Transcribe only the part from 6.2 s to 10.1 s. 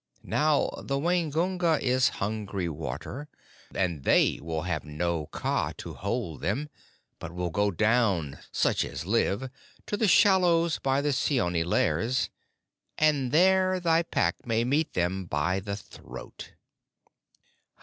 them, but will go down, such as live, to the